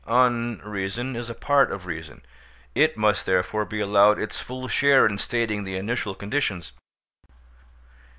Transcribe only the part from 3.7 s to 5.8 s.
allowed its full share in stating the